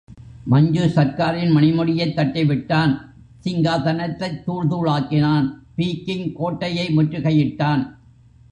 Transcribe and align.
மஞ்சு 0.45 0.85
சர்க்காரின் 0.85 1.51
மணிமுடியைத் 1.51 2.15
தட்டிவிட்டான், 2.15 2.97
சிங்காதனத்தைத் 3.43 4.43
தூள் 4.43 4.67
தூளாக்கினன், 4.67 5.49
பீகிங் 5.77 6.31
கோட்டையை 6.33 6.87
முற்றுகையிட்டான். 6.87 7.95